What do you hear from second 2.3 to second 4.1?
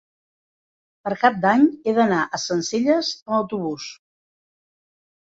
Sencelles amb autobús.